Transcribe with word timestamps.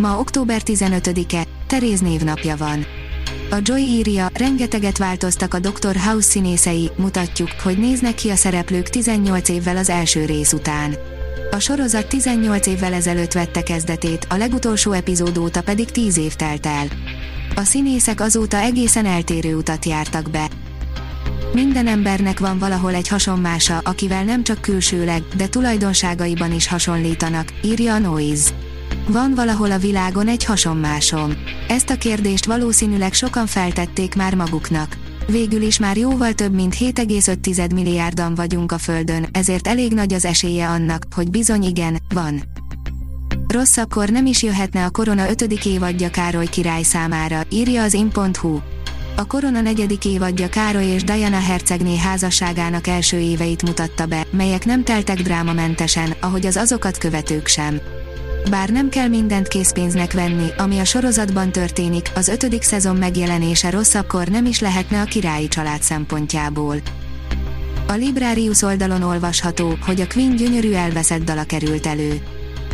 Ma 0.00 0.18
október 0.18 0.60
15-e, 0.64 1.44
Teréz 1.66 2.00
névnapja 2.00 2.56
van. 2.56 2.86
A 3.50 3.56
Joy 3.62 3.80
írja, 3.80 4.28
rengeteget 4.34 4.98
változtak 4.98 5.54
a 5.54 5.58
Dr. 5.58 5.96
House 5.96 6.28
színészei, 6.28 6.90
mutatjuk, 6.96 7.50
hogy 7.62 7.78
néznek 7.78 8.14
ki 8.14 8.28
a 8.28 8.36
szereplők 8.36 8.88
18 8.88 9.48
évvel 9.48 9.76
az 9.76 9.88
első 9.88 10.24
rész 10.24 10.52
után. 10.52 10.96
A 11.50 11.58
sorozat 11.58 12.06
18 12.06 12.66
évvel 12.66 12.92
ezelőtt 12.92 13.32
vette 13.32 13.62
kezdetét, 13.62 14.26
a 14.28 14.36
legutolsó 14.36 14.92
epizód 14.92 15.38
óta 15.38 15.62
pedig 15.62 15.90
10 15.90 16.16
év 16.16 16.34
telt 16.34 16.66
el. 16.66 16.86
A 17.54 17.62
színészek 17.62 18.20
azóta 18.20 18.56
egészen 18.56 19.06
eltérő 19.06 19.56
utat 19.56 19.84
jártak 19.84 20.30
be. 20.30 20.48
Minden 21.52 21.86
embernek 21.86 22.38
van 22.38 22.58
valahol 22.58 22.94
egy 22.94 23.08
hasonmása, 23.08 23.80
akivel 23.84 24.24
nem 24.24 24.42
csak 24.42 24.60
külsőleg, 24.60 25.22
de 25.36 25.48
tulajdonságaiban 25.48 26.52
is 26.52 26.66
hasonlítanak, 26.66 27.52
írja 27.62 27.94
a 27.94 27.98
Noise. 27.98 28.50
Van 29.12 29.34
valahol 29.34 29.70
a 29.70 29.78
világon 29.78 30.28
egy 30.28 30.44
hasonmásom. 30.44 31.32
Ezt 31.68 31.90
a 31.90 31.96
kérdést 31.96 32.44
valószínűleg 32.44 33.12
sokan 33.12 33.46
feltették 33.46 34.14
már 34.14 34.34
maguknak. 34.34 34.96
Végül 35.26 35.62
is 35.62 35.78
már 35.78 35.96
jóval 35.96 36.32
több 36.32 36.54
mint 36.54 36.74
7,5 36.74 37.74
milliárdan 37.74 38.34
vagyunk 38.34 38.72
a 38.72 38.78
Földön, 38.78 39.26
ezért 39.32 39.66
elég 39.66 39.92
nagy 39.92 40.12
az 40.12 40.24
esélye 40.24 40.68
annak, 40.68 41.04
hogy 41.14 41.30
bizony 41.30 41.62
igen, 41.62 41.96
van. 42.14 42.42
Rosszabbkor 43.48 44.08
nem 44.08 44.26
is 44.26 44.42
jöhetne 44.42 44.84
a 44.84 44.90
korona 44.90 45.30
5. 45.30 45.42
évadja 45.64 46.10
Károly 46.10 46.46
király 46.46 46.82
számára, 46.82 47.40
írja 47.48 47.82
az 47.82 47.94
in.hu. 47.94 48.58
A 49.16 49.26
korona 49.26 49.60
negyedik 49.60 50.04
évadja 50.04 50.48
Károly 50.48 50.86
és 50.86 51.04
Diana 51.04 51.40
hercegné 51.40 51.98
házasságának 51.98 52.86
első 52.86 53.18
éveit 53.18 53.62
mutatta 53.62 54.06
be, 54.06 54.26
melyek 54.30 54.64
nem 54.64 54.84
teltek 54.84 55.22
drámamentesen, 55.22 56.14
ahogy 56.20 56.46
az 56.46 56.56
azokat 56.56 56.98
követők 56.98 57.46
sem. 57.46 57.80
Bár 58.48 58.70
nem 58.70 58.88
kell 58.88 59.08
mindent 59.08 59.48
készpénznek 59.48 60.12
venni, 60.12 60.48
ami 60.56 60.78
a 60.78 60.84
sorozatban 60.84 61.52
történik, 61.52 62.10
az 62.14 62.28
ötödik 62.28 62.62
szezon 62.62 62.96
megjelenése 62.96 63.70
rosszabbkor 63.70 64.28
nem 64.28 64.46
is 64.46 64.60
lehetne 64.60 65.00
a 65.00 65.04
királyi 65.04 65.48
család 65.48 65.82
szempontjából. 65.82 66.76
A 67.86 67.92
Librarius 67.92 68.62
oldalon 68.62 69.02
olvasható, 69.02 69.76
hogy 69.86 70.00
a 70.00 70.06
Queen 70.06 70.36
gyönyörű 70.36 70.72
elveszett 70.72 71.24
dala 71.24 71.44
került 71.44 71.86
elő. 71.86 72.20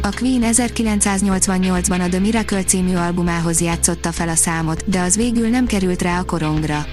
A 0.03 0.11
Queen 0.17 0.43
1988-ban 0.45 2.05
a 2.05 2.09
The 2.09 2.19
Miracle 2.19 2.65
című 2.65 2.95
albumához 2.95 3.61
játszotta 3.61 4.13
fel 4.13 4.29
a 4.29 4.35
számot, 4.35 4.89
de 4.91 5.01
az 5.01 5.17
végül 5.17 5.49
nem 5.49 5.67
került 5.67 6.03
rá 6.03 6.19
a 6.19 6.25
korongra. 6.25 6.87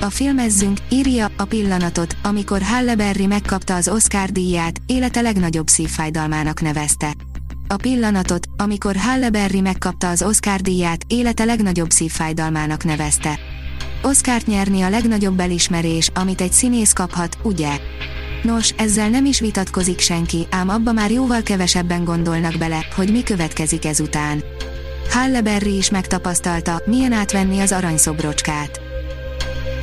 A 0.00 0.10
filmezzünk, 0.10 0.78
írja 0.88 1.30
a 1.36 1.44
pillanatot, 1.44 2.16
amikor 2.22 2.62
Halle 2.62 2.94
Berry 2.94 3.26
megkapta 3.26 3.74
az 3.74 3.88
Oscar 3.88 4.30
díját, 4.30 4.80
élete 4.86 5.20
legnagyobb 5.20 5.66
szívfájdalmának 5.66 6.60
nevezte. 6.60 7.14
A 7.68 7.76
pillanatot, 7.76 8.46
amikor 8.56 8.96
Halle 8.96 9.30
Berry 9.30 9.60
megkapta 9.60 10.08
az 10.08 10.22
Oscar 10.22 10.60
díját, 10.60 11.04
élete 11.06 11.44
legnagyobb 11.44 11.90
szívfájdalmának 11.90 12.84
nevezte. 12.84 13.38
Oscárt 14.02 14.46
nyerni 14.46 14.82
a 14.82 14.88
legnagyobb 14.90 15.40
elismerés, 15.40 16.10
amit 16.14 16.40
egy 16.40 16.52
színész 16.52 16.92
kaphat, 16.92 17.38
ugye? 17.42 17.78
Nos, 18.42 18.70
ezzel 18.70 19.08
nem 19.08 19.24
is 19.24 19.40
vitatkozik 19.40 19.98
senki, 19.98 20.46
ám 20.50 20.68
abba 20.68 20.92
már 20.92 21.10
jóval 21.10 21.42
kevesebben 21.42 22.04
gondolnak 22.04 22.58
bele, 22.58 22.86
hogy 22.94 23.10
mi 23.10 23.22
következik 23.22 23.84
ezután. 23.84 24.42
Halle 25.10 25.42
Berry 25.42 25.76
is 25.76 25.90
megtapasztalta, 25.90 26.82
milyen 26.84 27.12
átvenni 27.12 27.60
az 27.60 27.72
aranyszobrocskát. 27.72 28.80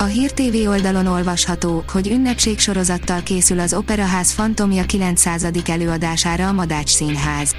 A 0.02 0.04
Hír 0.04 0.32
TV 0.32 0.68
oldalon 0.68 1.06
olvasható, 1.06 1.84
hogy 1.92 2.08
ünnepség 2.10 2.58
sorozattal 2.58 3.22
készül 3.22 3.58
az 3.58 3.74
Operaház 3.74 4.30
Fantomja 4.30 4.84
900. 4.84 5.46
előadására 5.66 6.48
a 6.48 6.52
Madács 6.52 6.88
Színház. 6.88 7.54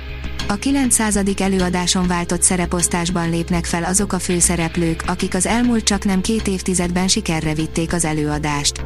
A 0.47 0.53
900. 0.53 1.19
előadáson 1.37 2.07
váltott 2.07 2.41
szereposztásban 2.41 3.29
lépnek 3.29 3.65
fel 3.65 3.83
azok 3.83 4.13
a 4.13 4.19
főszereplők, 4.19 5.03
akik 5.07 5.33
az 5.33 5.45
elmúlt 5.45 5.83
csak 5.83 6.05
nem 6.05 6.21
két 6.21 6.47
évtizedben 6.47 7.07
sikerre 7.07 7.53
vitték 7.53 7.93
az 7.93 8.05
előadást. 8.05 8.85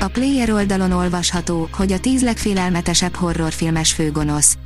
A 0.00 0.08
Player 0.08 0.50
oldalon 0.50 0.92
olvasható, 0.92 1.68
hogy 1.72 1.92
a 1.92 2.00
tíz 2.00 2.22
legfélelmetesebb 2.22 3.14
horrorfilmes 3.14 3.92
főgonosz. 3.92 4.56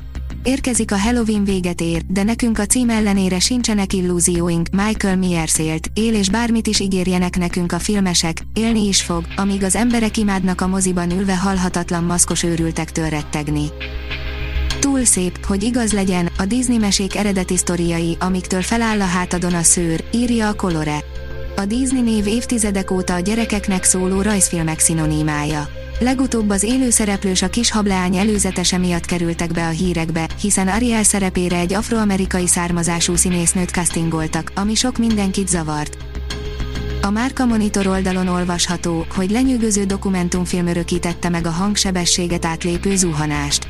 Érkezik 0.43 0.93
a 0.93 0.99
Halloween 0.99 1.45
véget 1.45 1.81
ér, 1.81 2.03
de 2.09 2.23
nekünk 2.23 2.59
a 2.59 2.67
cím 2.67 2.89
ellenére 2.89 3.39
sincsenek 3.39 3.93
illúzióink, 3.93 4.69
Michael 4.71 5.17
Myers 5.17 5.59
élt, 5.59 5.91
él 5.95 6.15
és 6.15 6.31
bármit 6.31 6.67
is 6.67 6.81
ígérjenek 6.81 7.37
nekünk 7.37 7.73
a 7.73 7.79
filmesek, 7.79 8.43
élni 8.55 8.87
is 8.87 9.03
fog, 9.03 9.25
amíg 9.37 9.63
az 9.63 9.77
emberek 9.77 10.17
imádnak 10.17 10.61
a 10.61 10.67
moziban 10.67 11.11
ülve 11.11 11.37
halhatatlan 11.37 12.05
maszkos 12.05 12.43
őrültektől 12.43 13.09
rettegni. 13.09 13.67
Túl 14.81 15.05
szép, 15.05 15.45
hogy 15.45 15.63
igaz 15.63 15.93
legyen, 15.93 16.29
a 16.39 16.45
Disney 16.45 16.79
mesék 16.79 17.17
eredeti 17.17 17.57
sztoriai, 17.57 18.17
amiktől 18.21 18.63
feláll 18.63 19.01
a 19.01 19.05
hátadon 19.05 19.55
a 19.55 19.63
szőr, 19.63 20.05
írja 20.13 20.49
a 20.49 20.55
Colore. 20.55 21.14
A 21.57 21.65
Disney 21.65 22.01
név 22.01 22.27
évtizedek 22.27 22.91
óta 22.91 23.15
a 23.15 23.21
gyerekeknek 23.21 23.85
szóló 23.85 24.23
rajzfilmek 24.23 24.79
szinonimája. 24.79 25.69
Legutóbb 25.99 26.51
az 26.51 26.63
élőszereplős 26.63 27.43
a 27.43 27.49
kis 27.49 27.71
hableány 27.71 28.17
előzetese 28.17 28.79
miatt 28.79 29.05
kerültek 29.05 29.53
be 29.53 29.67
a 29.67 29.71
hírekbe, 29.71 30.29
hiszen 30.41 30.69
Ariel 30.69 31.03
szerepére 31.03 31.59
egy 31.59 31.73
afroamerikai 31.73 32.47
származású 32.47 33.17
színésznőt 33.17 33.71
castingoltak, 33.71 34.53
ami 34.55 34.75
sok 34.75 34.99
mindenkit 34.99 35.49
zavart. 35.49 35.97
A 37.03 37.11
Márka 37.11 37.47
Monitor 37.47 37.87
oldalon 37.87 38.29
olvasható, 38.29 39.07
hogy 39.15 39.31
lenyűgöző 39.31 39.85
dokumentumfilm 39.85 40.67
örökítette 40.67 41.29
meg 41.29 41.47
a 41.47 41.51
hangsebességet 41.51 42.45
átlépő 42.45 42.97
zuhanást. 42.97 43.67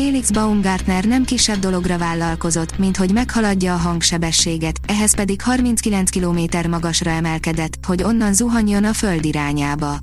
Felix 0.00 0.30
Baumgartner 0.30 1.04
nem 1.04 1.24
kisebb 1.24 1.58
dologra 1.58 1.98
vállalkozott, 1.98 2.78
mint 2.78 2.96
hogy 2.96 3.12
meghaladja 3.12 3.74
a 3.74 3.76
hangsebességet, 3.76 4.78
ehhez 4.86 5.14
pedig 5.14 5.42
39 5.42 6.10
km 6.10 6.68
magasra 6.70 7.10
emelkedett, 7.10 7.78
hogy 7.86 8.02
onnan 8.02 8.34
zuhanjon 8.34 8.84
a 8.84 8.92
föld 8.92 9.24
irányába. 9.24 9.98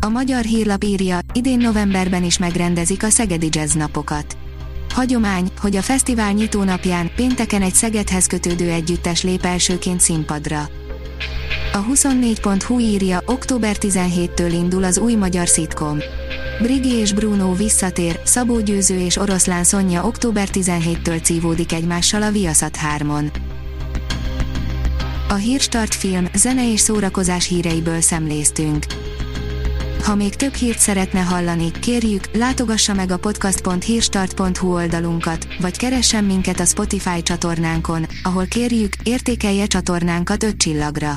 A 0.00 0.08
magyar 0.08 0.44
hírlap 0.44 0.84
írja, 0.84 1.18
idén 1.32 1.58
novemberben 1.58 2.24
is 2.24 2.38
megrendezik 2.38 3.02
a 3.02 3.08
Szegedi 3.08 3.48
Jazz 3.50 3.74
napokat. 3.74 4.36
Hagyomány, 4.94 5.50
hogy 5.60 5.76
a 5.76 5.82
fesztivál 5.82 6.32
nyitónapján, 6.32 7.10
pénteken 7.16 7.62
egy 7.62 7.74
Szegedhez 7.74 8.26
kötődő 8.26 8.70
együttes 8.70 9.22
lép 9.22 9.44
elsőként 9.44 10.00
színpadra. 10.00 10.68
A 11.76 11.84
24.hu 11.84 12.78
írja, 12.78 13.22
október 13.26 13.76
17-től 13.80 14.50
indul 14.52 14.84
az 14.84 14.98
új 14.98 15.14
magyar 15.14 15.48
szitkom. 15.48 15.98
Brigi 16.62 16.92
és 16.92 17.12
Bruno 17.12 17.54
visszatér, 17.54 18.20
Szabó 18.24 18.60
Győző 18.60 18.98
és 18.98 19.16
Oroszlán 19.16 19.64
Szonya 19.64 20.06
október 20.06 20.48
17-től 20.52 21.22
cívódik 21.22 21.72
egymással 21.72 22.22
a 22.22 22.30
Viaszat 22.30 22.78
3-on. 22.98 23.32
A 25.28 25.34
Hírstart 25.34 25.94
film, 25.94 26.28
zene 26.34 26.72
és 26.72 26.80
szórakozás 26.80 27.48
híreiből 27.48 28.00
szemléztünk. 28.00 28.84
Ha 30.02 30.14
még 30.14 30.34
több 30.34 30.54
hírt 30.54 30.78
szeretne 30.78 31.20
hallani, 31.20 31.70
kérjük, 31.70 32.36
látogassa 32.36 32.94
meg 32.94 33.10
a 33.10 33.18
podcast.hírstart.hu 33.18 34.72
oldalunkat, 34.72 35.46
vagy 35.60 35.76
keressen 35.76 36.24
minket 36.24 36.60
a 36.60 36.64
Spotify 36.64 37.22
csatornánkon, 37.22 38.06
ahol 38.22 38.46
kérjük, 38.46 38.94
értékelje 39.02 39.66
csatornánkat 39.66 40.42
5 40.42 40.56
csillagra. 40.56 41.16